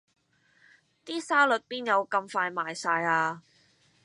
[1.05, 3.43] 啲沙律邊有咁快賣晒呀